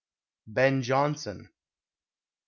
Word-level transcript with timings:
Ben 0.47 0.81
Jonson. 0.81 1.47